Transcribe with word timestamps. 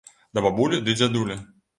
Да 0.37 0.43
бабулі 0.45 0.79
ды 0.87 0.95
дзядулі. 0.97 1.37